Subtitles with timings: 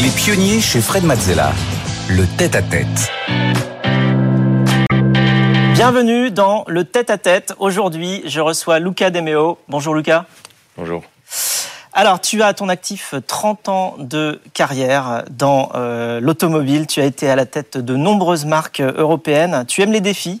[0.00, 1.52] Les pionniers chez Fred Mazzella.
[2.08, 3.10] Le tête-à-tête.
[5.74, 7.54] Bienvenue dans le tête-à-tête.
[7.58, 9.58] Aujourd'hui, je reçois Luca Demeo.
[9.66, 10.26] Bonjour Luca.
[10.76, 11.02] Bonjour.
[11.92, 16.86] Alors, tu as à ton actif 30 ans de carrière dans euh, l'automobile.
[16.86, 19.64] Tu as été à la tête de nombreuses marques européennes.
[19.66, 20.40] Tu aimes les défis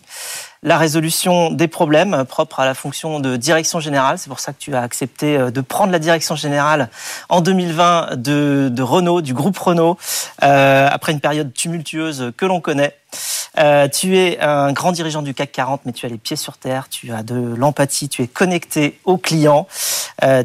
[0.62, 4.18] la résolution des problèmes propres à la fonction de direction générale.
[4.18, 6.88] C'est pour ça que tu as accepté euh, de prendre la direction générale
[7.28, 9.98] en 2020 de, Renault, du groupe Renault,
[10.42, 12.96] euh, après une période tumultueuse que l'on connaît.
[13.58, 16.58] Euh, tu es un grand dirigeant du CAC 40, mais tu as les pieds sur
[16.58, 19.66] terre, tu as de l'empathie, tu es connecté aux clients,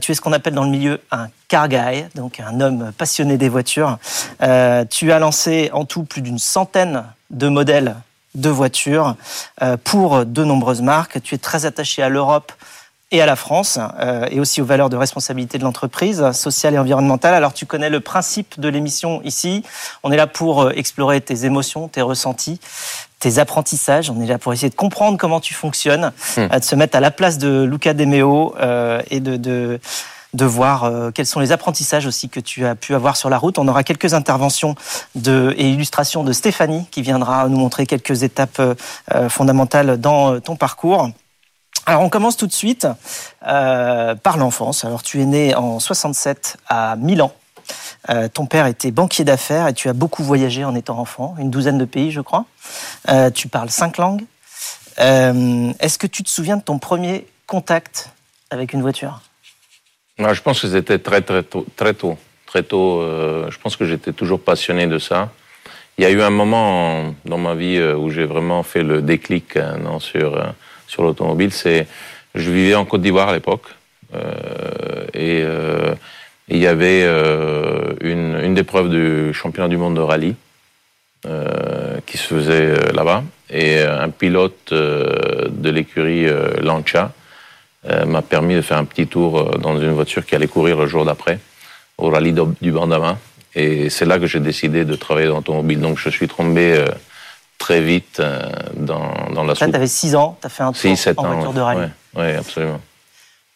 [0.02, 3.38] tu es ce qu'on appelle dans le milieu un car guy, donc un homme passionné
[3.38, 3.98] des voitures.
[4.40, 7.96] tu as lancé en tout plus d'une centaine de modèles
[8.36, 9.16] de voitures
[9.62, 11.22] euh, pour de nombreuses marques.
[11.22, 12.52] Tu es très attaché à l'Europe
[13.12, 16.80] et à la France, euh, et aussi aux valeurs de responsabilité de l'entreprise, sociale et
[16.80, 17.36] environnementale.
[17.36, 19.64] Alors tu connais le principe de l'émission ici.
[20.02, 22.60] On est là pour euh, explorer tes émotions, tes ressentis,
[23.20, 24.10] tes apprentissages.
[24.10, 26.48] On est là pour essayer de comprendre comment tu fonctionnes, hmm.
[26.58, 28.56] de se mettre à la place de Luca Demeo
[29.12, 29.80] et de, de
[30.34, 33.38] de voir euh, quels sont les apprentissages aussi que tu as pu avoir sur la
[33.38, 33.58] route.
[33.58, 34.76] On aura quelques interventions
[35.16, 38.76] et illustrations de Stéphanie qui viendra nous montrer quelques étapes euh,
[39.14, 41.10] euh, fondamentales dans ton parcours.
[41.86, 42.88] Alors on commence tout de suite
[43.42, 44.86] par l'enfance.
[44.86, 47.34] Alors tu es né en 67 à Milan.
[48.34, 51.78] ton père était banquier d'affaires et tu as beaucoup voyagé en étant enfant, une douzaine
[51.78, 52.46] de pays je crois.
[53.34, 54.24] tu parles cinq langues.
[54.98, 58.12] Est-ce que tu te souviens de ton premier contact
[58.50, 59.20] avec une voiture?
[60.18, 61.66] Je pense que c'était très très tôt.
[61.76, 65.32] Très tôt, très tôt euh, je pense que j'étais toujours passionné de ça.
[65.98, 69.02] Il y a eu un moment dans ma vie euh, où j'ai vraiment fait le
[69.02, 70.42] déclic euh, non, sur,
[70.88, 71.52] sur l'automobile.
[71.52, 71.88] C'est,
[72.36, 73.68] je vivais en Côte d'Ivoire à l'époque
[75.16, 75.44] et
[76.50, 77.04] il y avait
[78.02, 80.36] une, une épreuve du championnat du monde de rallye
[82.06, 86.28] qui se faisait là-bas et un pilote de l'écurie
[86.62, 87.12] Lancia
[88.06, 90.88] m'a permis de faire un petit tour euh, dans une voiture qui allait courir le
[90.88, 91.40] jour d'après,
[91.98, 93.18] au rallye du Bandama.
[93.56, 95.80] Et c'est là que j'ai décidé de travailler dans l'automobile.
[95.80, 96.88] Donc je suis tombé euh,
[97.58, 98.22] très vite
[98.76, 99.70] dans, dans la soupe.
[99.70, 101.90] tu avais 6 ans, tu as fait un tour en voiture de rallye.
[102.16, 102.82] Oui, absolument.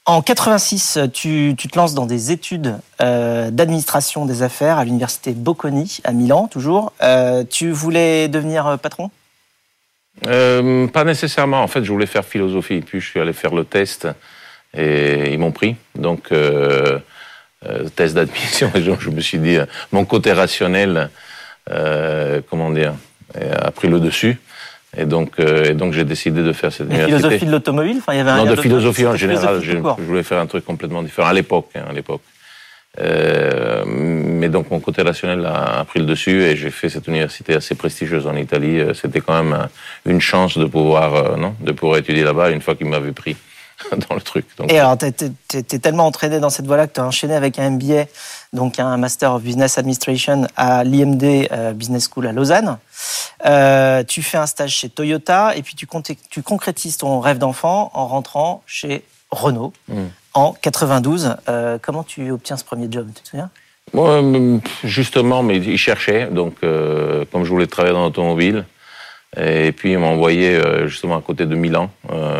[0.06, 6.00] En 86, tu, tu, te lances dans des études d'administration des affaires à l'université Bocconi
[6.06, 6.94] à Milan, toujours.
[7.50, 9.12] tu voulais devenir patron?
[10.26, 11.62] Euh, Pas nécessairement.
[11.62, 12.82] En fait, je voulais faire philosophie.
[12.82, 14.08] Puis je suis allé faire le test
[14.76, 15.76] et ils m'ont pris.
[15.96, 17.00] Donc, euh,
[17.66, 18.72] euh, test d'admission.
[18.76, 21.10] je me suis dit, euh, mon côté rationnel,
[21.72, 22.94] euh, comment dire,
[23.36, 24.38] a pris le dessus.
[24.96, 27.18] Et donc, et donc j'ai décidé de faire cette université.
[27.18, 27.98] Philosophie de l'automobile.
[28.00, 29.62] Enfin, il y avait un non, de philosophie en général.
[29.62, 31.70] Je, je, voulais faire un truc complètement différent à l'époque.
[31.76, 32.22] Hein, à l'époque.
[33.00, 37.54] Euh, mais donc mon côté rationnel a, pris le dessus et j'ai fait cette université
[37.54, 38.80] assez prestigieuse en Italie.
[38.80, 39.66] Euh, c'était quand même euh,
[40.06, 43.38] une chance de pouvoir, non, de pouvoir étudier là-bas une fois qu'ils m'avaient pris
[44.10, 44.48] dans le truc.
[44.70, 47.70] et alors, tu es, tellement entraîné dans cette voie-là que tu as enchaîné avec un
[47.72, 48.06] MBA,
[48.52, 52.80] donc un Master of Business Administration à l'IMD Business School à Lausanne.
[54.08, 55.88] tu fais un stage chez Toyota et puis tu,
[56.32, 59.74] tu concrétises ton rêve d'enfant en rentrant chez Renault.
[59.88, 61.36] Hmm en 92.
[61.50, 63.50] Euh, comment tu obtiens ce premier job Tu te souviens?
[63.94, 66.28] Moi, euh, justement, mais ils cherchaient.
[66.28, 68.66] Donc, euh, comme je voulais travailler dans l'automobile,
[69.36, 71.92] et puis ils m'ont envoyé justement à côté de Milan.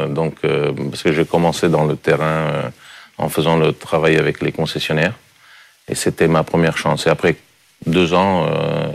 [0.10, 2.72] donc, parce que j'ai commencé dans le terrain
[3.18, 5.14] en faisant le travail avec les concessionnaires.
[5.90, 7.06] Et c'était ma première chance.
[7.06, 7.36] Et après
[7.86, 8.48] deux ans,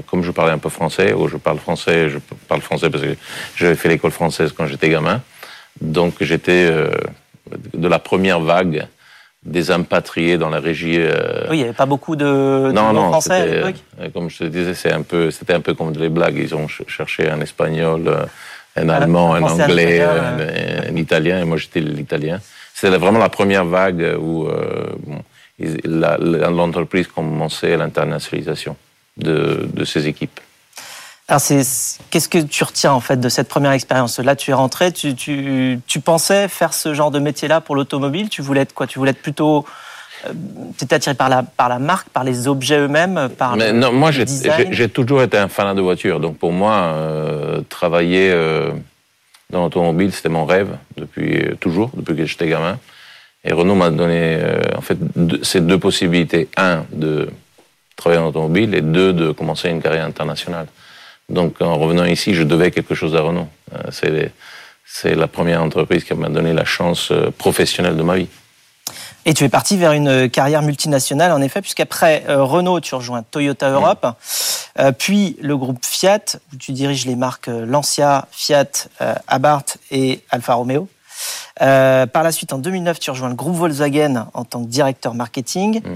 [0.09, 2.19] comme je parlais un peu français, ou je parle français, je
[2.49, 3.15] parle français parce que
[3.57, 5.21] j'avais fait l'école française quand j'étais gamin.
[5.81, 6.73] Donc j'étais
[7.75, 8.87] de la première vague
[9.45, 10.99] des impatriés dans la régie.
[10.99, 13.63] Euh, oui, il n'y avait pas beaucoup de, non, non, français
[14.01, 16.39] euh, Comme je te disais, c'est un peu, c'était un peu comme des blagues.
[16.39, 18.25] Ils ont cherché un espagnol, euh,
[18.77, 22.41] un allemand, un, anglais, un, italien, et moi j'étais l'italien.
[22.73, 24.49] C'était vraiment la première vague où
[25.59, 28.77] l'entreprise commençait l'internationalisation
[29.17, 30.41] de, de ses équipes.
[31.33, 31.41] Alors,
[32.11, 34.19] qu'est-ce que tu retiens en fait de cette première expérience?
[34.19, 38.29] Là, tu es rentré, tu, tu, tu, pensais faire ce genre de métier-là pour l'automobile?
[38.29, 38.87] Tu voulais être quoi?
[38.87, 39.65] Tu voulais être plutôt
[40.27, 40.33] euh,
[40.77, 43.95] tu étais attiré par la, par la marque, par les objets eux-mêmes, par Mais non,
[43.95, 46.21] moi, j'ai toujours été un fan de voiture.
[46.21, 48.71] Donc, pour moi, euh, travailler euh,
[49.49, 52.79] dans l'automobile, c'était mon rêve depuis toujours, depuis que j'étais gamin.
[53.43, 54.39] Et Renault m'a donné,
[54.77, 54.99] en fait,
[55.41, 56.51] ces deux possibilités.
[56.59, 57.31] Un, de
[57.97, 60.67] travailler en automobile et deux, de commencer une carrière internationale.
[61.29, 63.49] Donc en revenant ici, je devais quelque chose à Renault.
[63.75, 64.31] Euh,
[64.85, 68.29] c'est la première entreprise qui m'a donné la chance euh, professionnelle de ma vie.
[69.25, 73.23] Et tu es parti vers une carrière multinationale, en effet, puisqu'après euh, Renault, tu rejoins
[73.23, 74.07] Toyota Europe,
[74.81, 78.89] euh, puis le groupe Fiat, où tu diriges les marques euh, Lancia, Fiat,
[79.29, 80.89] Abarth et Alfa Romeo.
[81.61, 85.15] Euh, par la suite, en 2009, tu rejoins le groupe Volkswagen en tant que directeur
[85.15, 85.81] marketing.
[85.81, 85.89] Mm.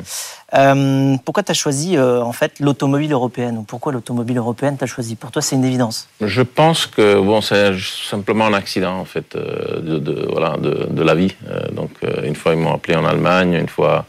[0.55, 4.87] Euh, pourquoi tu as choisi euh, en fait l'automobile européenne ou pourquoi l'automobile européenne t'as
[4.87, 5.17] choisi?
[5.17, 6.09] Pour toi, c'est une évidence.
[6.21, 11.03] Je pense que bon, c'est simplement un accident en fait de, de voilà de, de,
[11.03, 11.35] la vie.
[11.73, 11.91] donc
[12.23, 14.05] une fois ils m'ont appelé en Allemagne, une fois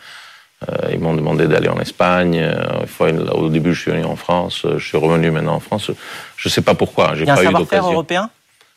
[0.91, 2.35] ils m'ont demandé d'aller en Espagne.
[2.35, 4.65] Une fois, au début, je suis venu en France.
[4.77, 5.91] Je suis revenu maintenant en France.
[6.35, 7.15] Je ne sais pas pourquoi.
[7.15, 7.91] J'ai pas eu d'occasion.
[7.91, 8.29] européen?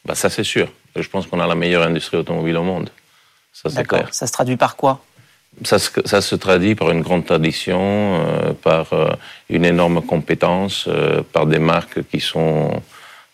[0.04, 0.68] Bah, ça c'est sûr.
[0.96, 2.90] Je pense qu'on a la meilleure industrie automobile au monde.
[3.52, 4.08] Ça, c'est clair.
[4.12, 5.02] Ça se traduit par quoi?
[5.64, 9.10] Ça se, ça se, traduit par une grande tradition, euh, par euh,
[9.48, 12.80] une énorme compétence, euh, par des marques qui sont,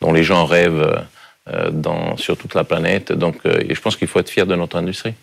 [0.01, 1.05] dont les gens rêvent
[1.71, 3.13] dans, sur toute la planète.
[3.13, 5.15] Donc, je pense qu'il faut être fier de notre industrie.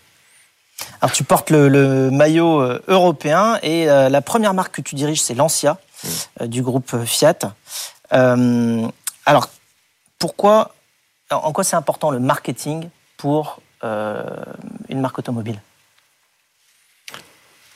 [1.01, 5.33] Alors, tu portes le, le maillot européen et la première marque que tu diriges, c'est
[5.33, 5.79] Lancia,
[6.39, 6.47] mmh.
[6.47, 7.39] du groupe Fiat.
[8.09, 9.49] alors,
[10.17, 10.73] pourquoi
[11.37, 14.23] en quoi c'est important le marketing pour euh,
[14.89, 15.59] une marque automobile?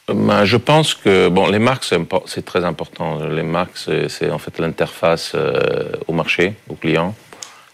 [0.07, 1.86] Ben, je pense que bon, les marques,
[2.25, 3.25] c'est très important.
[3.25, 7.13] Les marques, c'est en fait l'interface euh, au marché, au client.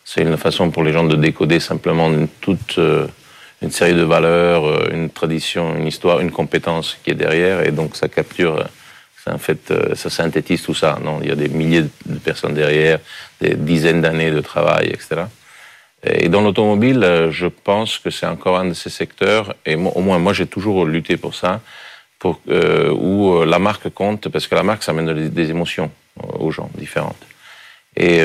[0.03, 2.09] C'est une façon pour les gens de décoder simplement
[2.41, 3.07] toute euh,
[3.61, 7.95] une série de valeurs, une tradition, une histoire, une compétence qui est derrière, et donc
[7.95, 8.65] ça capture,
[9.29, 10.99] en fait, ça synthétise tout ça.
[11.01, 12.99] Non, il y a des milliers de personnes derrière,
[13.39, 15.21] des dizaines d'années de travail, etc.
[16.03, 20.01] Et dans l'automobile, euh, je pense que c'est encore un de ces secteurs, et au
[20.01, 21.61] moins moi j'ai toujours lutté pour ça,
[22.49, 25.91] euh, où euh, la marque compte, parce que la marque ça amène des émotions
[26.39, 27.25] aux gens différentes.
[27.95, 28.23] Et,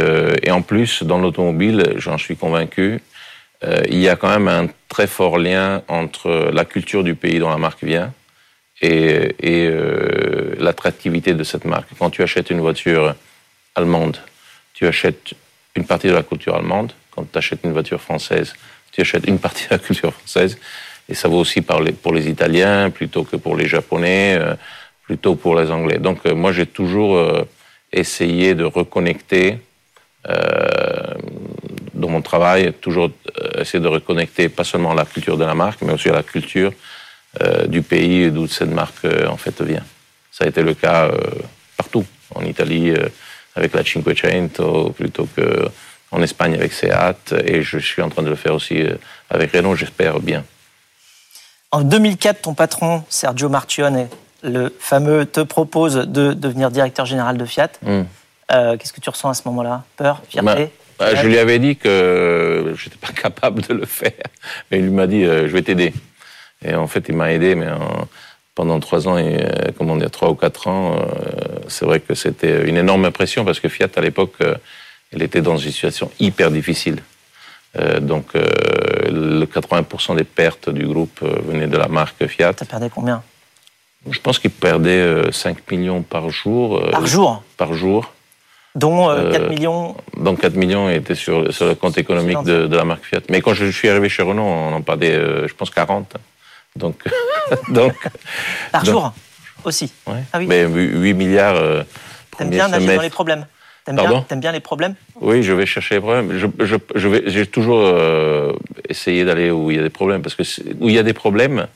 [0.51, 3.01] en plus, dans l'automobile, j'en suis convaincu,
[3.63, 7.51] il y a quand même un très fort lien entre la culture du pays dont
[7.51, 8.15] la marque vient
[8.81, 9.71] et
[10.59, 11.89] l'attractivité de cette marque.
[11.99, 13.15] Quand tu achètes une voiture
[13.75, 14.17] allemande,
[14.73, 15.35] tu achètes
[15.75, 18.55] une partie de la culture allemande, quand tu achètes une voiture française,
[18.93, 20.56] tu achètes une partie de la culture française.
[21.09, 24.55] Et ça vaut aussi pour les Italiens plutôt que pour les Japonais, euh,
[25.03, 25.99] plutôt pour les Anglais.
[25.99, 27.44] Donc euh, moi, j'ai toujours euh,
[27.93, 29.59] essayé de reconnecter
[31.94, 33.11] dans mon travail, toujours
[33.56, 36.73] essayer de reconnecter pas seulement la culture de la marque, mais aussi la culture
[37.67, 39.87] du pays d'où cette marque en fait vient.
[40.31, 41.11] Ça a été le cas
[41.79, 42.05] partout,
[42.35, 42.93] en Italie
[43.55, 45.71] avec la Cinquecento, plutôt que
[46.11, 48.95] en Espagne avec Seat et je suis en train de le faire aussi euh,
[49.31, 50.45] avec Renault, j'espère bien.
[51.71, 54.09] En 2004, ton patron, Sergio Marchionne,
[54.43, 57.69] le fameux, te propose de devenir directeur général de Fiat.
[57.83, 58.03] Hmm.
[58.53, 59.85] Euh, qu'est-ce que tu ressens à ce moment-là?
[59.97, 60.23] Peur?
[60.29, 60.71] Fierté?
[60.99, 64.13] Bah, Je lui avais dit que je n'étais pas capable de le faire.
[64.71, 65.93] Mais il m'a dit, euh, je vais t'aider.
[66.65, 67.69] Et en fait, il m'a aidé, mais
[68.55, 69.39] pendant trois ans, et,
[69.77, 70.97] comment dire, trois ou quatre ans,
[71.69, 74.39] c'est vrai que c'était une énorme pression parce que Fiat, à l'époque,
[75.13, 77.03] elle était dans une situation hyper difficile.
[77.77, 78.47] Euh, donc, euh,
[79.11, 82.53] le 80% des pertes du groupe euh, venaient de la marque Fiat.
[82.59, 83.23] Ça perdait combien?
[84.09, 86.81] Je pense qu'il perdait 5 millions par jour.
[86.91, 87.43] Par jour?
[87.57, 88.13] Par jour.
[88.75, 89.97] Dont 4 millions?
[90.17, 93.21] Donc 4 millions étaient sur, sur le compte économique de, de, la marque Fiat.
[93.29, 96.17] Mais quand je suis arrivé chez Renault, on en parlait, je pense, 40.
[96.77, 97.03] Donc,
[97.69, 97.95] donc,
[98.71, 99.13] par jour
[99.65, 99.93] aussi?
[100.07, 100.47] Ah oui.
[100.47, 101.85] Mais 8 milliards.
[102.39, 103.47] T'aimes bien nager dans les problèmes
[103.96, 106.38] T'aimes bien, les problèmes Oui, je vais chercher les problèmes.
[106.38, 106.47] Je,
[106.95, 108.52] je, vais, j'ai toujours euh,
[108.88, 110.42] essayé d'aller où il y a des problèmes, parce que
[110.80, 111.66] où il y a des problèmes,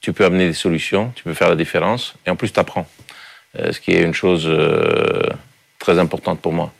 [0.00, 2.86] tu peux amener des solutions, tu peux faire la différence, et en plus, tu apprends.
[3.58, 5.28] Euh, ce qui est une chose euh,
[5.78, 6.72] très importante pour moi.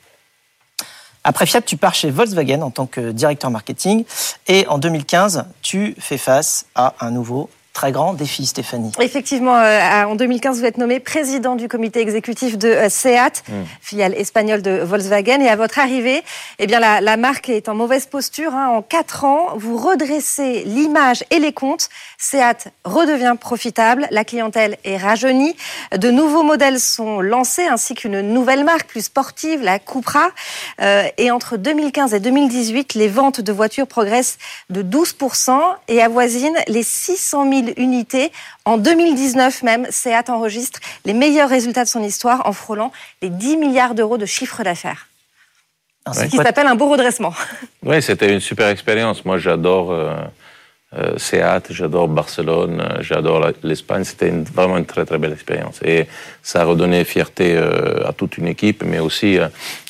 [1.24, 4.04] Après Fiat, tu pars chez Volkswagen en tant que directeur marketing,
[4.48, 8.92] et en 2015, tu fais face à un nouveau très grand défi, Stéphanie.
[9.00, 13.62] Effectivement, euh, en 2015, vous êtes nommé président du comité exécutif de euh, SEAT, hmm.
[13.80, 15.40] filiale espagnole de Volkswagen.
[15.40, 16.22] Et à votre arrivée,
[16.58, 18.54] eh bien, la, la marque est en mauvaise posture.
[18.54, 18.68] Hein.
[18.68, 21.88] En quatre ans, vous redressez l'image et les comptes.
[22.18, 24.06] SEAT redevient profitable.
[24.10, 25.56] La clientèle est rajeunie.
[25.96, 30.28] De nouveaux modèles sont lancés, ainsi qu'une nouvelle marque plus sportive, la Cupra.
[30.80, 34.38] Euh, et entre 2015 et 2018, les ventes de voitures progressent
[34.68, 38.32] de 12% et avoisinent les 600 000 unités.
[38.64, 43.56] En 2019 même, Seat enregistre les meilleurs résultats de son histoire en frôlant les 10
[43.56, 45.08] milliards d'euros de chiffre d'affaires.
[46.10, 47.34] Ce qui s'appelle un beau redressement.
[47.84, 49.24] Oui, c'était une super expérience.
[49.24, 50.14] Moi, j'adore euh,
[50.96, 54.04] euh, Seat, j'adore Barcelone, euh, j'adore l'Espagne.
[54.04, 55.80] C'était vraiment une très très belle expérience.
[55.84, 56.06] Et
[56.42, 59.38] ça a redonné fierté à toute une équipe, mais aussi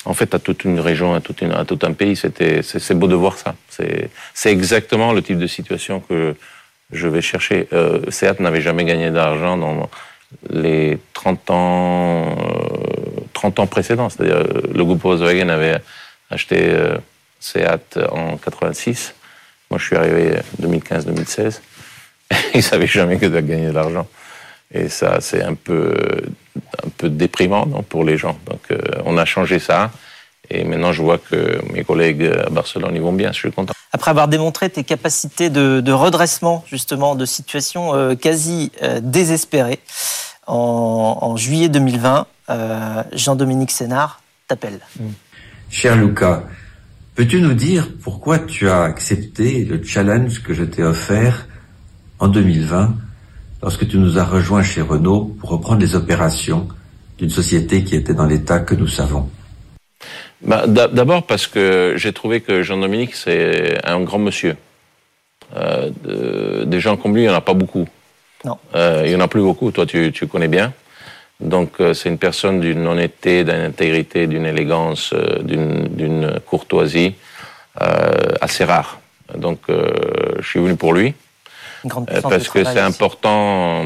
[0.05, 2.15] en fait à toute une région, à, toute une, à tout un pays.
[2.15, 3.53] C'était c'est beau de voir ça.
[3.69, 6.35] C'est exactement le type de situation que
[6.93, 7.67] je vais chercher.
[7.73, 9.89] Euh, Seat n'avait jamais gagné d'argent dans
[10.49, 12.35] les 30 ans,
[13.33, 14.09] 30 ans précédents.
[14.09, 15.79] C'est-à-dire, le groupe Volkswagen avait
[16.29, 16.73] acheté
[17.39, 19.13] Seat en 86.
[19.69, 21.61] Moi, je suis arrivé 2015-2016.
[22.55, 24.07] Ils savaient jamais que de gagner de l'argent.
[24.73, 25.95] Et ça, c'est un peu,
[26.83, 28.37] un peu déprimant pour les gens.
[28.47, 28.61] Donc,
[29.05, 29.91] on a changé ça.
[30.49, 33.31] Et maintenant, je vois que mes collègues à Barcelone, ils vont bien.
[33.31, 33.73] Je suis content.
[33.91, 39.79] Après avoir démontré tes capacités de, redressement, justement, de situation euh, quasi euh, désespérée,
[40.47, 44.79] en, juillet 2020, euh, Jean-Dominique Sénard t'appelle.
[44.99, 45.05] Mm.
[45.69, 46.43] Cher Lucas,
[47.15, 51.47] peux-tu nous dire pourquoi tu as accepté le challenge que je t'ai offert
[52.19, 52.93] en 2020
[53.61, 56.67] lorsque tu nous as rejoints chez Renault pour reprendre les opérations
[57.17, 59.29] d'une société qui était dans l'état que nous savons?
[60.43, 64.55] Bah, D'abord parce que j'ai trouvé que Jean-Dominique, c'est un grand monsieur.
[65.55, 67.87] Euh, des gens comme lui, il n'y en a pas beaucoup.
[68.45, 68.57] Non.
[68.75, 70.73] Euh, il n'y en a plus beaucoup, toi tu, tu connais bien.
[71.39, 77.15] Donc euh, c'est une personne d'une honnêteté, d'une intégrité, d'une élégance, d'une courtoisie
[78.39, 78.99] assez rare.
[79.35, 81.13] Donc je suis venu pour lui.
[81.83, 83.83] Une grande parce que c'est important,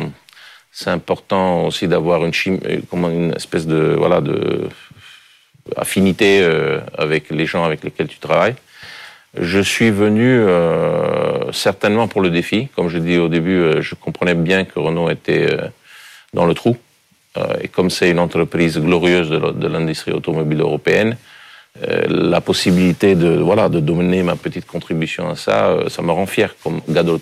[0.71, 2.33] c'est important aussi d'avoir une,
[2.93, 4.67] une espèce de voilà de
[5.75, 8.55] affinité euh, avec les gens avec lesquels tu travailles.
[9.39, 12.69] Je suis venu euh, certainement pour le défi.
[12.75, 15.49] Comme je dis au début, euh, je comprenais bien que Renault était
[16.33, 16.75] dans le trou.
[17.61, 21.17] et comme c'est une entreprise glorieuse de l'industrie automobile européenne,
[22.09, 25.57] la possibilité de voilà de donner ma petite contribution à ça,
[25.87, 27.15] ça me rend fier comme gars de.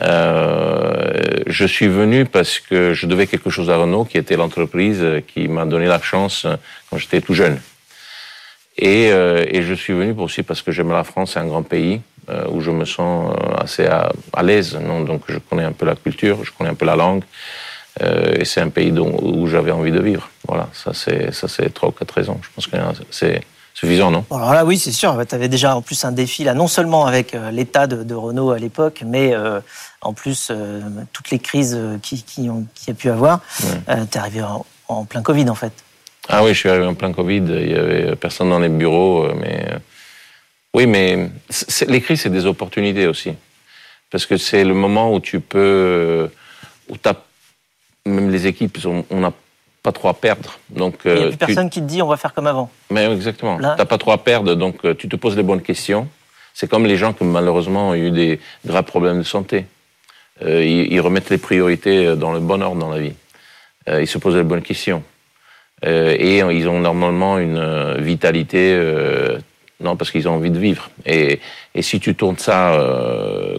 [0.00, 5.04] Euh, je suis venu parce que je devais quelque chose à Renault, qui était l'entreprise
[5.28, 6.46] qui m'a donné la chance
[6.88, 7.60] quand j'étais tout jeune.
[8.78, 11.62] Et, euh, et, je suis venu aussi parce que j'aime la France, c'est un grand
[11.62, 14.76] pays euh, où je me sens euh, assez à, l'aise.
[14.76, 15.00] Non?
[15.00, 17.24] Donc je connais un peu la culture, je connais un peu la langue,
[18.00, 20.30] euh, et c'est un pays où j'avais envie de vivre.
[20.46, 22.38] Voilà, ça c'est ça c'est trois ou quatre raisons.
[22.42, 22.76] Je pense que
[23.10, 23.42] c'est
[23.74, 24.24] suffisant, non?
[24.30, 25.16] Alors là, oui, c'est sûr.
[25.28, 28.50] Tu avais déjà en plus un défi, là, non seulement avec euh, l'état de, Renault
[28.50, 29.60] à l'époque, mais euh,
[30.00, 30.80] en plus euh,
[31.12, 33.40] toutes les crises qui, qui, ont, qui a pu avoir.
[33.58, 34.42] tu es arrivé
[34.88, 35.72] en, plein Covid, en fait.
[36.28, 37.44] Ah oui, je suis arrivé en plein Covid.
[37.48, 39.66] Il y avait personne dans les bureaux, mais
[40.74, 41.30] oui, mais
[41.88, 43.34] les crises, c'est des opportunités aussi,
[44.10, 46.30] parce que c'est le moment où tu peux,
[46.88, 46.96] où
[48.04, 48.78] même les équipes,
[49.10, 49.32] on n'a
[49.82, 50.58] pas trop à perdre.
[50.70, 52.70] Donc, il n'y a plus personne qui te dit on va faire comme avant.
[52.90, 53.56] Mais exactement.
[53.56, 56.08] Tu n'as pas trop à perdre, donc euh, tu te poses les bonnes questions.
[56.54, 59.66] C'est comme les gens qui malheureusement ont eu des graves problèmes de santé.
[60.42, 63.14] Euh, ils, remettent les priorités euh, dans le bon ordre dans la vie.
[63.88, 65.02] ils se posent les bonnes questions.
[65.82, 68.62] et ils ont normalement une vitalité,
[69.80, 70.90] non, parce qu'ils ont envie de vivre.
[71.04, 71.40] Et,
[71.74, 72.78] et si tu tournes ça,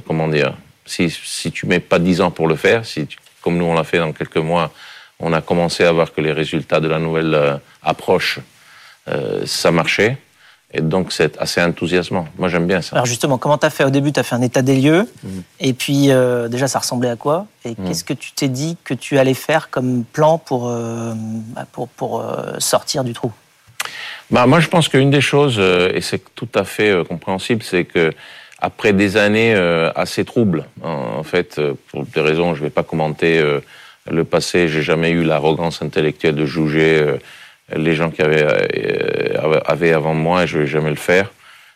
[0.08, 0.54] comment dire,
[0.86, 3.08] si, si tu mets pas dix ans pour le faire, si
[3.42, 4.72] comme nous on l'a fait dans quelques mois,
[5.24, 8.40] on a commencé à voir que les résultats de la nouvelle euh, approche,
[9.08, 10.18] euh, ça marchait.
[10.76, 12.28] Et donc, c'est assez enthousiasmant.
[12.38, 12.96] Moi, j'aime bien ça.
[12.96, 13.84] Alors, justement, comment tu as fait?
[13.84, 15.08] Au début, tu as fait un état des lieux.
[15.24, 15.30] Mm.
[15.60, 17.46] Et puis, euh, déjà, ça ressemblait à quoi?
[17.64, 17.76] Et mm.
[17.86, 20.74] qu'est-ce que tu t'es dit que tu allais faire comme plan pour,
[21.72, 22.26] pour, pour
[22.58, 23.32] sortir du trou?
[24.30, 28.12] Bah, Moi, je pense qu'une des choses, et c'est tout à fait compréhensible, c'est que
[28.60, 29.54] après des années
[29.96, 33.44] assez troubles, en fait, pour des raisons, je ne vais pas commenter
[34.10, 37.18] le passé, j'ai jamais eu l'arrogance intellectuelle de juger euh,
[37.76, 41.32] les gens qui avaient, euh, avaient avant moi et je vais jamais le faire.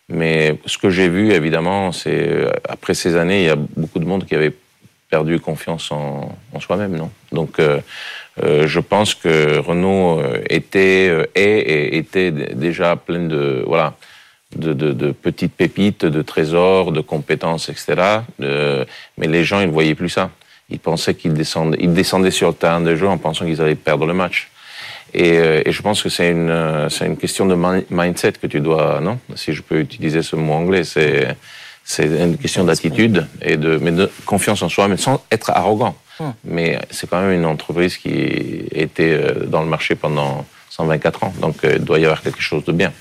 [0.10, 4.00] Mais ce que j'ai vu, évidemment, c'est euh, après ces années, il y a beaucoup
[4.00, 4.54] de monde qui avait
[5.10, 7.10] perdu confiance en, soi-même, non?
[7.32, 7.62] Donc,
[8.42, 13.96] je pense que Renault était et était déjà plein de voilà
[14.54, 18.20] de, de, petites pépites, de trésors, de compétences, etc.
[18.40, 20.30] mais les gens, ils ne voyaient plus ça
[20.70, 23.76] ils pensaient qu'ils descendaient, ils descendaient sur le terrain de jeu en pensant qu'ils allaient
[23.76, 24.50] perdre le match.
[25.14, 27.56] Et, euh, et je pense que c'est une, euh, c'est une question de
[27.90, 29.20] mindset que tu dois, non?
[29.36, 31.36] Si je peux utiliser ce mot anglais, c'est,
[31.84, 35.96] c'est une question d'attitude et de, mais de confiance en soi, mais sans être arrogant.
[36.20, 36.32] Hmm.
[36.44, 38.10] Mais c'est quand même une entreprise qui
[38.72, 40.46] était euh, dans le marché pendant
[40.78, 42.94] 124 ans, donc il doit y avoir quelque chose de bien.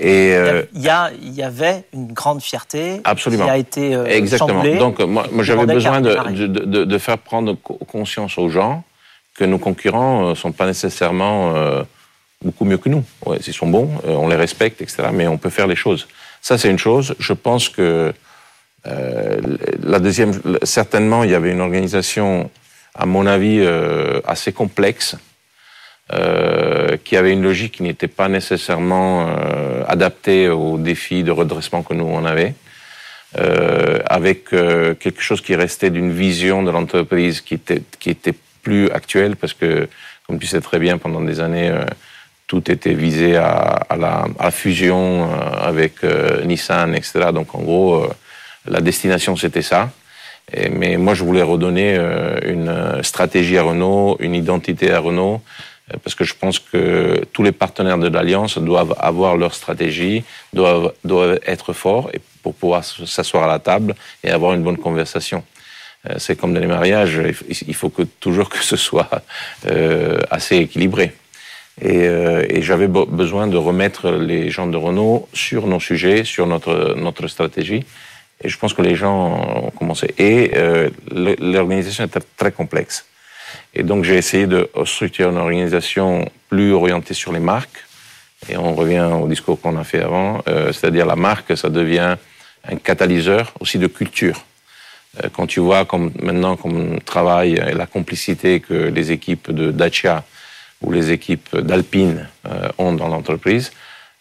[0.00, 0.34] Et
[0.74, 3.44] il y, a, il y, avait une grande fierté absolument.
[3.44, 4.62] qui a été euh, Exactement.
[4.76, 8.84] Donc moi, moi j'avais besoin de, de, de, faire prendre conscience aux gens
[9.34, 11.82] que nos concurrents ne sont pas nécessairement euh,
[12.44, 13.04] beaucoup mieux que nous.
[13.26, 15.08] Ouais, ils sont bons, euh, on les respecte, etc.
[15.12, 16.06] Mais on peut faire les choses.
[16.40, 17.14] Ça, c'est une chose.
[17.18, 18.12] Je pense que
[18.86, 19.40] euh,
[19.82, 22.50] la deuxième, certainement, il y avait une organisation,
[22.94, 25.16] à mon avis, euh, assez complexe
[26.12, 31.82] euh, qui avait une logique qui n'était pas nécessairement euh, adaptée aux défis de redressement
[31.82, 32.54] que nous on avait.
[33.38, 38.34] euh, avec euh, quelque chose qui restait d'une vision de l'entreprise qui était, qui était
[38.62, 39.88] plus actuelle, parce que,
[40.26, 41.84] comme tu sais très bien, pendant des années, euh,
[42.46, 43.50] tout était visé à,
[43.88, 45.28] à, la, à la, fusion
[45.60, 46.02] avec
[46.44, 47.30] Nissan, etc.
[47.32, 48.06] Donc, en gros,
[48.66, 49.90] la destination, c'était ça.
[50.70, 51.98] Mais moi, je voulais redonner
[52.44, 55.40] une stratégie à Renault, une identité à Renault,
[56.02, 60.92] parce que je pense que tous les partenaires de l'Alliance doivent avoir leur stratégie, doivent,
[61.04, 62.10] doivent être forts
[62.42, 65.44] pour pouvoir s'asseoir à la table et avoir une bonne conversation.
[66.08, 67.20] Euh, c'est comme dans les mariages,
[67.66, 69.10] il faut que, toujours que ce soit
[69.66, 71.12] euh, assez équilibré.
[71.80, 76.46] Et, euh, et j'avais besoin de remettre les gens de Renault sur nos sujets, sur
[76.46, 77.84] notre, notre stratégie.
[78.42, 80.14] Et je pense que les gens ont commencé.
[80.18, 83.06] Et euh, l'organisation était très complexe.
[83.74, 87.84] Et donc j'ai essayé de structurer une organisation plus orientée sur les marques.
[88.48, 92.16] Et on revient au discours qu'on a fait avant, euh, c'est-à-dire la marque, ça devient
[92.68, 94.44] un catalyseur aussi de culture.
[95.22, 99.70] Euh, quand tu vois comme maintenant comme travail et la complicité que les équipes de
[99.70, 100.24] Dacia
[100.82, 103.72] ou les équipes d'Alpine euh, ont dans l'entreprise,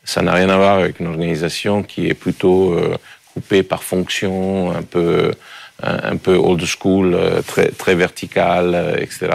[0.03, 2.97] ça n'a rien à voir avec une organisation qui est plutôt euh,
[3.33, 5.31] coupée par fonction, un peu
[5.81, 9.29] un peu old school, très très verticale, etc.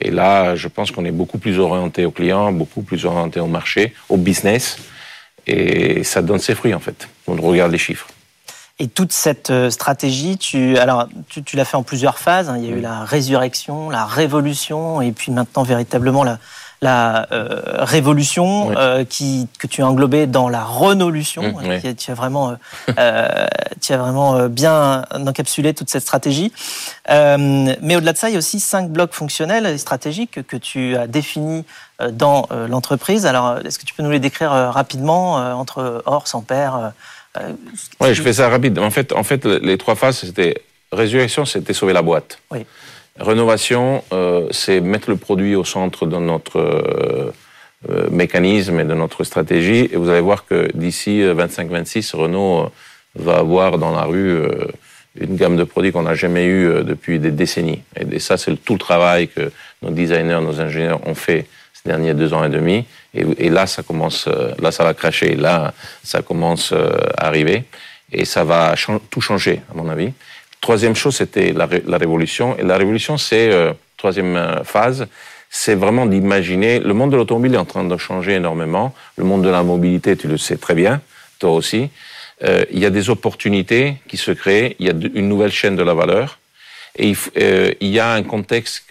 [0.00, 3.46] Et là, je pense qu'on est beaucoup plus orienté aux clients, beaucoup plus orienté au
[3.46, 4.78] marché, au business,
[5.46, 7.08] et ça donne ses fruits en fait.
[7.26, 8.06] On regarde les chiffres.
[8.80, 12.48] Et toute cette euh, stratégie, tu, alors, tu, tu l'as fait en plusieurs phases.
[12.48, 12.58] Hein.
[12.58, 16.40] Il y a eu la résurrection, la révolution, et puis maintenant véritablement la,
[16.84, 17.48] la euh,
[17.78, 21.42] révolution euh, qui, que tu as englobée dans la renolution.
[21.42, 22.56] Mmh, tu as vraiment,
[22.98, 23.46] euh,
[23.80, 26.52] tu as vraiment bien encapsulé toute cette stratégie.
[27.08, 30.96] mais au-delà de ça, il y a aussi cinq blocs fonctionnels et stratégiques que tu
[30.96, 31.64] as définis
[32.12, 33.24] dans l'entreprise.
[33.24, 36.92] Alors, est-ce que tu peux nous les décrire rapidement entre or, sans père
[38.00, 38.78] oui, je fais ça rapide.
[38.78, 40.62] En fait, en fait les trois phases, c'était
[40.92, 42.38] résurrection, c'était sauver la boîte.
[42.52, 42.64] Oui.
[43.18, 47.32] Rénovation, euh, c'est mettre le produit au centre de notre euh,
[47.88, 49.88] euh mécanisme et de notre stratégie.
[49.92, 52.72] Et vous allez voir que d'ici 25-26, Renault
[53.14, 54.42] va avoir dans la rue
[55.20, 57.82] une gamme de produits qu'on n'a jamais eu depuis des décennies.
[58.10, 62.14] Et ça, c'est tout le travail que nos designers, nos ingénieurs ont fait ces derniers
[62.14, 62.84] deux ans et demi.
[63.14, 65.36] Et, et, là, ça commence, euh, là, ça va cracher.
[65.36, 67.64] Là, ça commence euh, à arriver.
[68.12, 68.74] Et ça va
[69.10, 70.12] tout changer, à mon avis.
[70.64, 71.66] Troisième chose, c'était la,
[71.98, 72.56] révolution.
[72.56, 75.06] Et la révolution, c'est, euh, troisième euh, phase,
[75.50, 78.94] c'est vraiment d'imaginer, le monde de l'automobile est en train de changer énormément.
[79.18, 81.02] Le monde de la mobilité, tu le sais très bien,
[81.38, 81.90] toi aussi.
[82.44, 84.74] Euh, il y a des opportunités qui se créent.
[84.78, 86.38] Il y a une nouvelle chaîne de la valeur.
[86.96, 87.12] Et
[87.82, 88.84] il, y a un contexte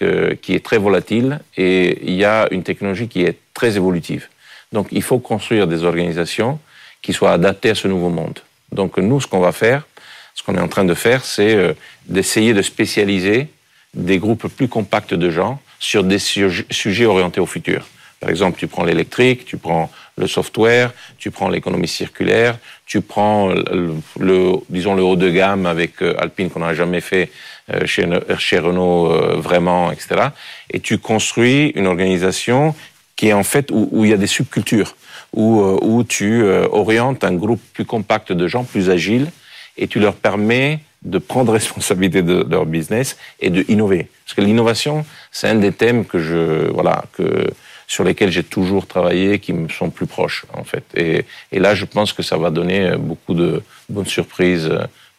[0.43, 4.27] qui est très volatile et il y a une technologie qui est très évolutive.
[4.73, 6.59] Donc il faut construire des organisations
[7.01, 8.39] qui soient adaptées à ce nouveau monde.
[8.71, 9.87] Donc nous, ce qu'on va faire,
[10.33, 11.73] ce qu'on est en train de faire, c'est euh,
[12.07, 13.47] d'essayer de spécialiser
[13.93, 17.85] des groupes plus compacts de gens sur des sujets orientés au futur.
[18.19, 23.49] Par exemple, tu prends l'électrique, tu prends le software, tu prends l'économie circulaire, tu prends
[23.49, 27.29] le, le, disons le haut de gamme avec euh, Alpine qu'on n'a jamais fait
[27.71, 28.07] euh, chez,
[28.39, 30.29] chez Renault vraiment, etc.
[30.71, 32.73] Et tu construis une organisation
[33.15, 34.95] qui est en fait où, où il y a des subcultures,
[35.33, 39.29] où, où tu orientes un groupe plus compact de gens, plus agiles,
[39.77, 44.09] et tu leur permets de prendre responsabilité de, leur business et de innover.
[44.25, 47.47] Parce que l'innovation, c'est un des thèmes que je, voilà, que
[47.87, 50.83] sur lesquels j'ai toujours travaillé, qui me sont plus proches, en fait.
[50.95, 54.71] Et, et, là, je pense que ça va donner beaucoup de bonnes surprises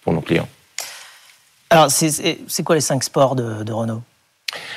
[0.02, 0.48] pour nos clients.
[1.70, 4.02] Alors, c'est quoi les cinq sports de, de Renault?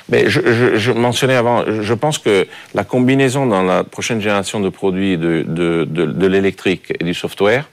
[0.09, 4.59] Mais je, je, je, mentionnais avant, je pense que la combinaison dans la prochaine génération
[4.59, 7.69] de produits de, de, de, de l'électrique et du software,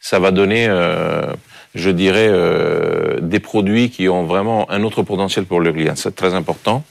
[0.00, 1.32] ça va donner euh,
[1.74, 5.94] je dirais, euh, des produits qui ont vraiment un autre potentiel pour le client.
[5.96, 6.84] C'est très important.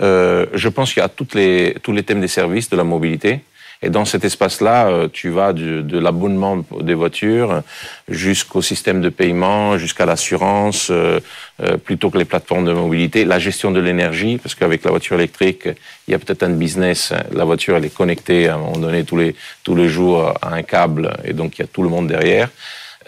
[0.00, 2.84] Euh, je pense qu'il y a toutes les, tous les thèmes des services, de la
[2.84, 3.40] mobilité.
[3.82, 7.62] Et dans cet espace-là, euh, tu vas du, de l'abonnement des voitures
[8.08, 11.20] jusqu'au système de paiement, jusqu'à l'assurance, euh,
[11.62, 15.14] euh, plutôt que les plateformes de mobilité, la gestion de l'énergie, parce qu'avec la voiture
[15.16, 15.68] électrique,
[16.06, 17.12] il y a peut-être un business.
[17.32, 20.54] La voiture, elle est connectée à un moment donné tous les tous les jours à
[20.54, 22.48] un câble, et donc il y a tout le monde derrière.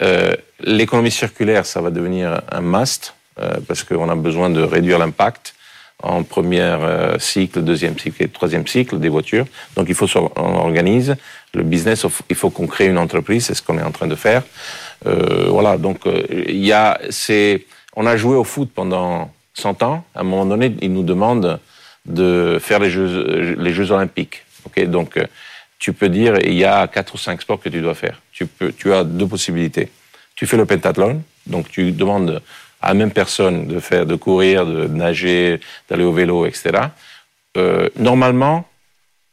[0.01, 4.97] Euh, l'économie circulaire, ça va devenir un must euh, parce qu'on a besoin de réduire
[4.97, 5.53] l'impact
[6.01, 9.45] en premier euh, cycle, deuxième cycle et troisième cycle des voitures.
[9.75, 11.15] Donc il faut qu'on organise
[11.53, 12.05] le business.
[12.29, 13.45] Il faut qu'on crée une entreprise.
[13.45, 14.43] C'est ce qu'on est en train de faire.
[15.05, 15.77] Euh, voilà.
[15.77, 20.03] Donc il y a, c'est, on a joué au foot pendant 100 ans.
[20.15, 21.59] À un moment donné, ils nous demandent
[22.05, 24.43] de faire les Jeux, les Jeux olympiques.
[24.65, 24.83] Ok?
[24.85, 25.19] Donc
[25.81, 28.21] tu peux dire il y a quatre ou cinq sports que tu dois faire.
[28.31, 29.89] Tu peux, tu as deux possibilités.
[30.35, 32.41] Tu fais le pentathlon, Donc tu demandes
[32.81, 36.71] à la même personne de faire, de courir, de nager, d'aller au vélo, etc.
[37.57, 38.65] Euh, normalement,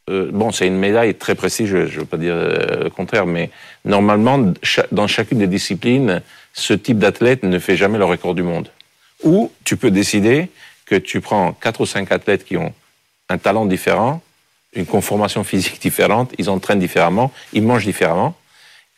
[0.09, 3.25] euh, bon, c'est une médaille très précise, je ne veux pas dire euh, le contraire,
[3.25, 3.49] mais
[3.85, 4.53] normalement,
[4.91, 6.21] dans chacune des disciplines,
[6.53, 8.69] ce type d'athlète ne fait jamais le record du monde.
[9.23, 10.49] Ou tu peux décider
[10.85, 12.73] que tu prends quatre ou cinq athlètes qui ont
[13.29, 14.21] un talent différent,
[14.73, 18.35] une conformation physique différente, ils entraînent différemment, ils mangent différemment.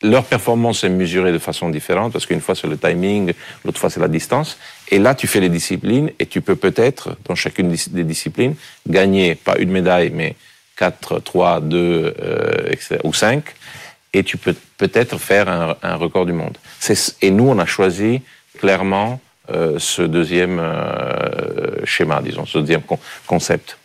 [0.04, 3.34] Leur performance est mesurée de façon différente parce qu'une fois c'est le timing,
[3.64, 4.58] l'autre fois c'est la distance.
[4.90, 8.56] Et là, tu fais les disciplines et tu peux peut-être, dans chacune des disciplines,
[8.88, 10.36] gagner pas une médaille, mais
[10.78, 12.16] 4, 3, 2
[13.04, 13.44] ou 5.
[14.14, 16.58] Et tu peux peut-être faire un, record du monde.
[17.22, 18.22] Et nous, on a choisi
[18.60, 22.82] clairement euh, ce deuxième euh, schéma, disons, ce deuxième
[23.28, 23.78] concept.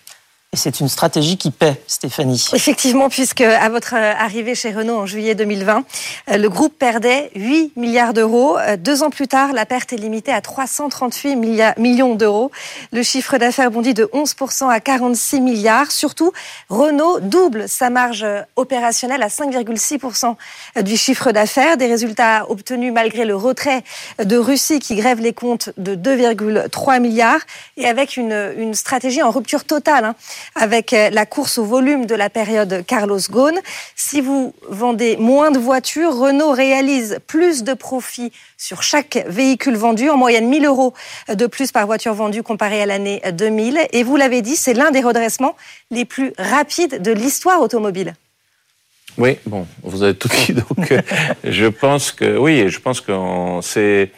[0.57, 2.43] Et c'est une stratégie qui paie, Stéphanie.
[2.55, 5.85] Effectivement, puisque à votre euh, arrivée chez Renault en juillet 2020,
[6.31, 8.57] euh, le groupe perdait 8 milliards d'euros.
[8.57, 11.37] Euh, deux ans plus tard, la perte est limitée à 338
[11.77, 12.51] millions d'euros.
[12.91, 15.93] Le chiffre d'affaires bondit de 11% à 46 milliards.
[15.93, 16.33] Surtout,
[16.71, 18.25] Renault double sa marge
[18.57, 20.37] opérationnelle à 5,6%
[20.81, 21.77] du chiffre d'affaires.
[21.77, 23.85] Des résultats obtenus malgré le retrait
[24.25, 27.41] de Russie qui grève les comptes de 2,3 milliards
[27.77, 30.07] et avec une, stratégie en rupture totale.
[30.07, 30.15] Hein
[30.55, 33.59] avec euh, la course au volume de la période Carlos Ghosn.
[33.95, 40.09] Si vous vendez moins de voitures, Renault réalise plus de profits sur chaque véhicule vendu,
[40.09, 40.95] en moyenne 1000 euros
[41.29, 43.79] de plus par voiture vendue comparé à l'année 2000.
[43.93, 45.57] Et vous l'avez dit, c'est l'un des redressements
[45.91, 48.15] les plus rapides de l'histoire automobile.
[49.19, 50.53] Oui, bon, vous avez tout dit.
[50.77, 51.01] Donc, euh,
[51.45, 53.13] je pense que oui, je pense que
[53.63, 54.11] c'est.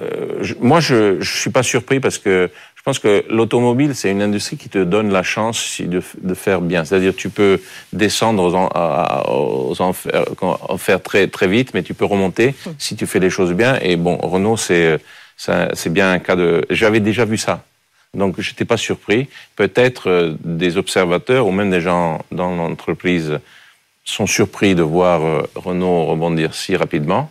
[0.00, 2.50] Euh, moi, je ne suis pas surpris parce que
[2.90, 6.84] pense que l'automobile, c'est une industrie qui te donne la chance de, faire bien.
[6.84, 7.60] C'est-à-dire, tu peux
[7.92, 13.52] descendre aux, en, très, très vite, mais tu peux remonter si tu fais les choses
[13.52, 13.78] bien.
[13.80, 14.98] Et bon, Renault, c'est,
[15.36, 16.66] c'est bien un cas de.
[16.68, 17.62] J'avais déjà vu ça.
[18.12, 19.28] Donc, j'étais pas surpris.
[19.54, 23.38] Peut-être euh, des observateurs ou même des gens dans l'entreprise
[24.04, 27.30] sont surpris de voir euh, Renault rebondir si rapidement.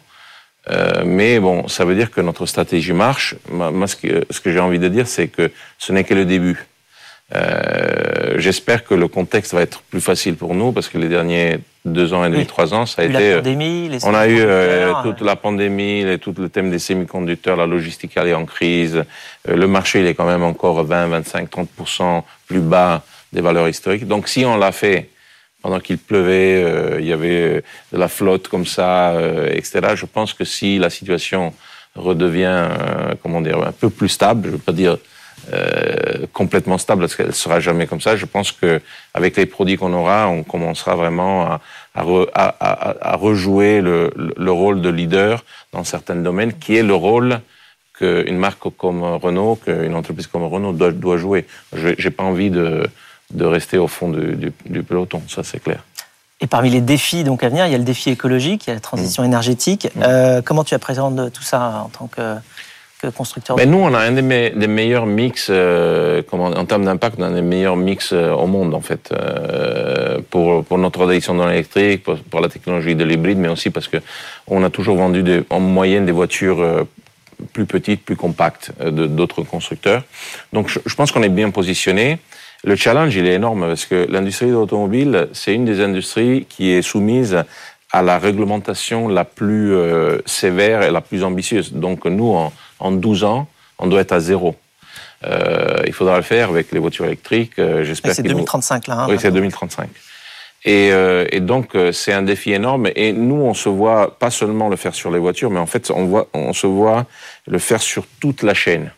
[0.69, 3.35] Euh, mais bon, ça veut dire que notre stratégie marche.
[3.49, 6.25] Moi, ce que, ce que j'ai envie de dire, c'est que ce n'est que le
[6.25, 6.67] début.
[7.35, 11.59] Euh, J'espère que le contexte va être plus facile pour nous parce que les derniers
[11.85, 13.31] deux ans et demi, trois ans, ça a été.
[13.31, 17.55] La pandémie, les on a eu euh, toute la pandémie, tout le thème des semi-conducteurs,
[17.55, 19.03] la logistique elle est en crise.
[19.47, 23.67] Euh, le marché, il est quand même encore 20, 25, 30% plus bas des valeurs
[23.67, 24.07] historiques.
[24.07, 25.09] Donc, si on l'a fait
[25.61, 29.81] pendant qu'il pleuvait, euh, il y avait de la flotte comme ça, euh, etc.
[29.95, 31.53] Je pense que si la situation
[31.95, 34.97] redevient, euh, comment dire, un peu plus stable, je ne veux pas dire
[36.31, 38.15] complètement stable parce qu'elle sera jamais comme ça.
[38.15, 38.81] Je pense que
[39.15, 41.61] avec les produits qu'on aura, on commencera vraiment à,
[41.95, 45.43] à, à, rejouer le, le, rôle de leader
[45.73, 47.39] dans certains domaines, qui est le rôle
[47.97, 51.47] qu'une marque comme Renault, qu'une entreprise comme Renault doit, doit jouer.
[51.73, 52.87] Je n'ai pas envie de
[53.33, 55.83] de rester au fond du, peloton, ça c'est clair.
[56.41, 58.71] Et parmi les défis donc à venir, il y a le défi écologique, il y
[58.71, 59.27] a la transition mmh.
[59.27, 59.87] énergétique.
[59.95, 60.01] Mmh.
[60.03, 62.37] Euh, comment tu appréhendes tout ça en tant que,
[63.15, 67.27] constructeur ben Nous, on a un des, meilleurs mix, euh, en termes d'impact, on a
[67.27, 69.13] un des meilleurs mix euh, au monde en fait,
[70.29, 73.97] pour, pour notre addiction dans l'électrique, pour, la technologie de l'hybride, mais aussi parce que
[74.47, 76.85] on a toujours vendu en moyenne des voitures
[77.53, 80.03] plus petites, plus compactes d'autres constructeurs.
[80.51, 82.19] Donc je, je pense qu'on est bien positionné.
[82.63, 86.71] Le challenge, il est énorme parce que l'industrie de l'automobile, c'est une des industries qui
[86.71, 87.43] est soumise
[87.91, 91.73] à la réglementation la plus euh, sévère et la plus ambitieuse.
[91.73, 93.47] Donc nous, en, en 12 ans,
[93.79, 94.55] on doit être à zéro.
[95.25, 97.59] Euh, il faudra le faire avec les voitures électriques.
[97.59, 98.13] Euh, J'espère.
[98.13, 98.99] C'est 2035 là.
[98.99, 99.89] Hein, oui, c'est 2035.
[100.65, 102.89] Et, euh, et donc euh, c'est un défi énorme.
[102.95, 105.89] Et nous, on se voit pas seulement le faire sur les voitures, mais en fait,
[105.91, 107.05] on, voit, on se voit
[107.47, 108.91] le faire sur toute la chaîne.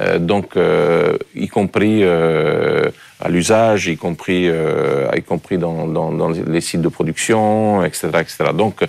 [0.00, 6.30] Euh, donc, euh, y compris euh, à l'usage, y compris, y compris dans, dans, dans,
[6.30, 8.36] les sites de production, etc., etc.
[8.54, 8.84] Donc,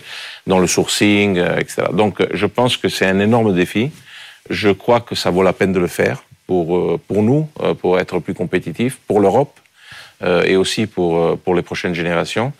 [0.47, 1.83] dans le sourcing, etc.
[1.93, 3.91] Donc, je pense que c'est un énorme défi.
[4.49, 7.47] Je crois que ça vaut la peine de le faire pour pour nous,
[7.79, 9.57] pour être plus compétitifs, pour l'Europe
[10.21, 12.51] et aussi pour pour les prochaines générations.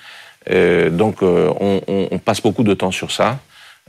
[0.91, 3.39] donc, on, on, passe beaucoup de temps sur ça.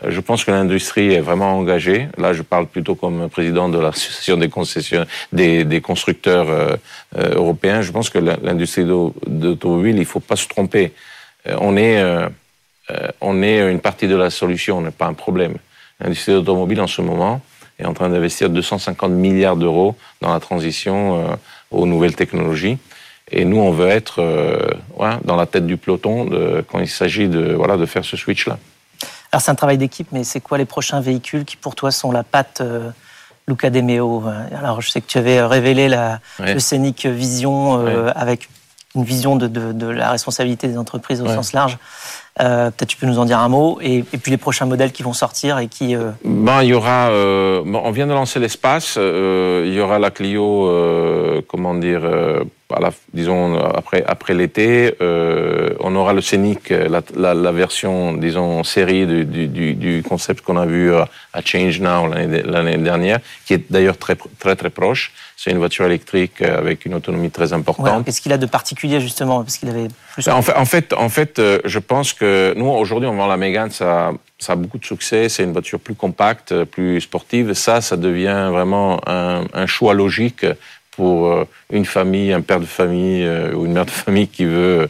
[0.02, 2.08] Euh, je pense que l'industrie est vraiment engagée.
[2.18, 6.76] Là, je parle plutôt comme président de l'association des des, constructeurs euh,
[7.18, 7.82] euh, européens.
[7.82, 10.92] Je pense que l'industrie d'automobile, il faut pas se tromper.
[11.46, 12.02] on est,
[13.20, 15.56] on est une partie de la solution, on n'est pas un problème.
[16.00, 17.42] L'industrie d'automobile, en ce moment,
[17.78, 21.38] est en train d'investir 250 milliards d'euros dans la transition
[21.70, 22.78] aux nouvelles technologies.
[23.30, 24.22] Et nous, on veut être
[25.24, 26.30] dans la tête du peloton
[26.70, 28.58] quand il s'agit de, voilà, de faire ce switch-là.
[29.34, 32.12] Alors c'est un travail d'équipe, mais c'est quoi les prochains véhicules qui pour toi sont
[32.12, 32.62] la patte
[33.48, 34.22] Luca De Meo
[34.56, 38.48] Alors je sais que tu avais révélé la, le Scénic Vision avec
[38.94, 41.78] une vision de, de, de, la responsabilité des entreprises au sens large.
[42.40, 43.78] Euh, Peut-être tu peux nous en dire un mot.
[43.80, 45.94] Et, et, puis les prochains modèles qui vont sortir et qui.
[45.94, 46.10] Euh...
[46.24, 47.08] Ben, il y aura.
[47.10, 48.96] Euh, on vient de lancer l'espace.
[48.98, 50.68] Euh, il y aura la Clio.
[51.34, 52.02] Euh, comment dire
[52.80, 58.64] la, disons après après l'été, euh, on aura le scénic, la, la, la, version disons
[58.64, 63.70] série du, du, du concept qu'on a vu à Change Now l'année dernière, qui est
[63.70, 65.12] d'ailleurs très très très proche.
[65.36, 67.86] C'est une voiture électrique avec une autonomie très importante.
[67.86, 70.26] Ouais, Qu'est-ce qu'il a de particulier justement Parce qu'il avait plus.
[70.28, 73.70] En fait, en fait, en fait, je pense que nous aujourd'hui on vend la Mégane,
[73.70, 75.28] ça ça a beaucoup de succès.
[75.28, 77.54] C'est une voiture plus compacte, plus sportive.
[77.54, 80.44] Ça, ça devient vraiment un, un choix logique
[80.96, 84.44] pour euh, une famille, un père de famille euh, ou une mère de famille qui
[84.44, 84.88] veut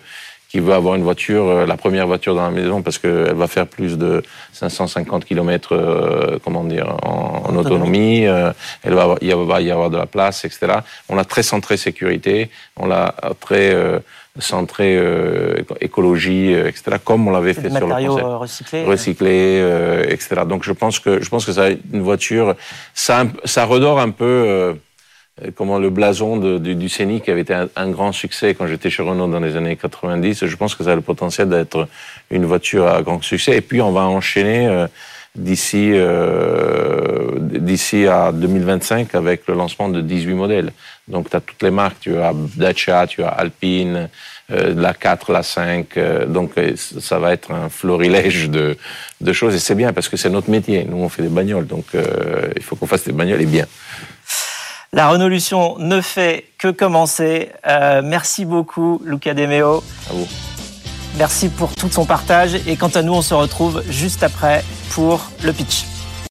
[0.48, 3.48] qui veut avoir une voiture, euh, la première voiture dans la maison parce qu'elle va
[3.48, 8.20] faire plus de 550 km, comment dire, en, en autonomie.
[8.20, 10.74] elle va, il va y avoir de la place, etc.
[11.08, 13.76] On l'a très centré sécurité, on l'a très
[14.38, 14.96] centré
[15.80, 16.98] écologie, etc.
[17.04, 18.26] Comme on l'avait fait sur le concept.
[18.26, 20.42] recyclés, recyclés, etc.
[20.46, 22.54] Donc je pense que je pense que ça une voiture,
[22.94, 24.74] ça ça redore un peu euh,
[25.56, 26.88] comment le blason du, du
[27.28, 30.46] avait été un, grand succès quand j'étais chez Renault dans les années 90.
[30.46, 31.88] Je pense que ça a le potentiel d'être
[32.30, 33.56] une voiture à grand succès.
[33.56, 34.86] Et puis on va enchaîner euh,
[35.36, 40.72] d'ici euh, d'ici à 2025 avec le lancement de 18 modèles.
[41.08, 44.08] Donc tu as toutes les marques, tu as Dacia, tu as Alpine,
[44.52, 45.96] euh, la 4, la 5.
[45.96, 48.76] Euh, donc ça va être un florilège de,
[49.20, 50.84] de choses et c'est bien parce que c'est notre métier.
[50.88, 51.86] Nous on fait des bagnoles, donc
[52.56, 53.66] il faut qu'on fasse des bagnoles et bien.
[54.94, 57.50] La Renolution ne fait que commencer.
[57.66, 59.82] Euh, merci beaucoup, Luca Demeo.
[60.08, 60.28] À vous.
[61.18, 62.54] Merci pour tout son partage.
[62.68, 65.93] Et quant à nous, on se retrouve juste après pour le pitch.